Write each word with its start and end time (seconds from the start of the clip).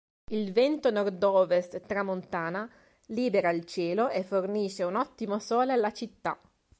Il 0.31 0.51
vento 0.51 0.89
nord-ovest 0.89 1.81
"tramontana" 1.85 2.67
libera 3.09 3.51
il 3.51 3.65
cielo 3.65 4.09
e 4.09 4.23
fornisce 4.23 4.81
un 4.81 4.95
ottimo 4.95 5.37
sole 5.37 5.73
alla 5.73 5.91
città. 5.93 6.39